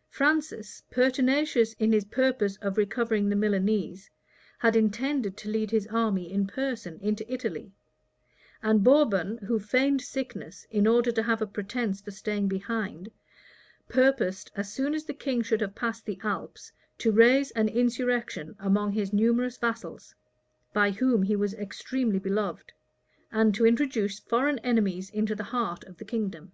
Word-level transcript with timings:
[*] 0.00 0.06
Francis, 0.08 0.84
pertinacious 0.92 1.72
in 1.72 1.90
his 1.90 2.04
purpose 2.04 2.54
of 2.58 2.78
recovering 2.78 3.28
the 3.28 3.34
Milanese, 3.34 4.08
had 4.60 4.76
intended 4.76 5.36
to 5.36 5.48
lead 5.48 5.72
his 5.72 5.88
army 5.88 6.30
in 6.32 6.46
person 6.46 7.00
into 7.00 7.28
Italy; 7.28 7.72
and 8.62 8.84
Bourbon, 8.84 9.38
who 9.38 9.58
feigned 9.58 10.00
sickness 10.00 10.68
in 10.70 10.86
order 10.86 11.10
to 11.10 11.22
have 11.24 11.42
a 11.42 11.48
pretence 11.48 12.00
for 12.00 12.12
staying 12.12 12.46
behind, 12.46 13.10
purposed, 13.88 14.52
as 14.54 14.72
soon 14.72 14.94
as 14.94 15.04
the 15.06 15.12
king 15.14 15.42
should 15.42 15.60
have 15.60 15.74
passed 15.74 16.06
the 16.06 16.20
Alps, 16.22 16.70
to 16.98 17.10
raise 17.10 17.50
an 17.50 17.66
insurrection 17.68 18.54
among 18.60 18.92
his 18.92 19.12
numerous 19.12 19.56
vassals, 19.56 20.14
by 20.72 20.92
whom 20.92 21.24
he 21.24 21.34
was 21.34 21.54
extremely 21.54 22.20
beloved, 22.20 22.72
and 23.32 23.52
to 23.56 23.66
introduce 23.66 24.20
foreign 24.20 24.60
enemies 24.60 25.10
into 25.10 25.34
the 25.34 25.42
heart 25.50 25.82
of 25.82 25.96
the 25.96 26.04
kingdom. 26.04 26.52